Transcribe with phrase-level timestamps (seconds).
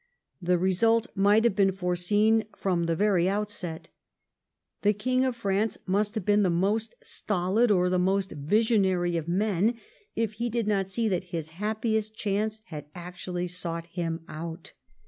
[0.41, 3.89] The result might have been foreseen from the very outset.
[4.81, 9.27] The King of France must have been the most stolid or the most visionary of
[9.27, 9.75] men
[10.15, 14.73] if he did not see that his happiest chance had actually sought him out.